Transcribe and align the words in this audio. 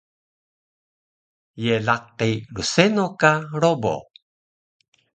Ye 1.63 1.75
laqi 1.87 2.31
rseno 2.59 3.05
ka 3.19 3.31
Robo? 3.61 3.95